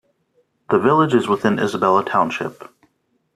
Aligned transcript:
The 0.71 0.79
village 0.79 1.13
is 1.13 1.27
within 1.27 1.59
Isabella 1.59 2.03
Township. 2.03 2.63